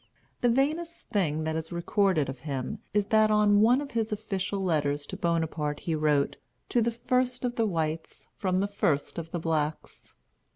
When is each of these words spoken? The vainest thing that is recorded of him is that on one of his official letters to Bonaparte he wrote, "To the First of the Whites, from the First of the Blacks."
The 0.39 0.49
vainest 0.49 1.03
thing 1.09 1.43
that 1.43 1.55
is 1.55 1.71
recorded 1.71 2.27
of 2.27 2.39
him 2.39 2.79
is 2.91 3.05
that 3.13 3.29
on 3.29 3.61
one 3.61 3.81
of 3.81 3.91
his 3.91 4.11
official 4.11 4.63
letters 4.63 5.05
to 5.05 5.15
Bonaparte 5.15 5.81
he 5.81 5.93
wrote, 5.93 6.37
"To 6.69 6.81
the 6.81 6.89
First 6.89 7.45
of 7.45 7.55
the 7.55 7.67
Whites, 7.67 8.27
from 8.35 8.61
the 8.61 8.67
First 8.67 9.19
of 9.19 9.29
the 9.29 9.37
Blacks." 9.39 10.15